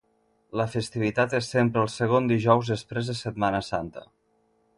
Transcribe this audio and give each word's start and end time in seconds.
La 0.61 0.65
festivitat 0.75 1.35
és 1.39 1.49
sempre 1.55 1.83
el 1.87 1.91
segon 1.99 2.31
dijous 2.33 2.73
després 2.75 3.13
de 3.13 3.19
Setmana 3.21 3.63
Santa. 3.73 4.07